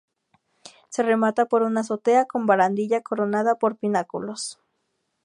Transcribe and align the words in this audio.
Se 0.89 1.03
remata 1.03 1.45
por 1.45 1.61
una 1.61 1.81
azotea 1.81 2.25
con 2.25 2.47
barandilla 2.47 3.01
coronada 3.01 3.59
por 3.59 3.75
pináculos. 3.77 4.59